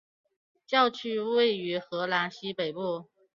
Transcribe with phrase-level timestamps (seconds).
[0.65, 3.05] 教区位于荷兰西北部。